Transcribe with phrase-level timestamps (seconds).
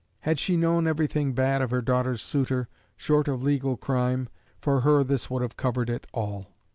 [0.21, 2.67] Had she known everything bad of her daughter's suitor,
[2.97, 6.47] short of legal crime, for her this would have covered it all.